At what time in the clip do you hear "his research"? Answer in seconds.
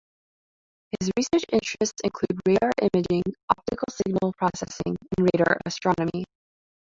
0.99-1.45